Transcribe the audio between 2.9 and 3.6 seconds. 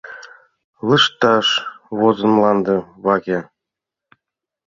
ваке,-